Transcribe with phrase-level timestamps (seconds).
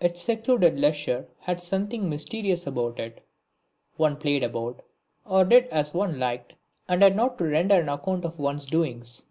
[0.00, 3.22] Its secluded leisure had something mysterious about it;
[3.98, 4.80] one played about,
[5.26, 6.54] or did as one liked
[6.88, 9.26] and had not to render an account of one's doings.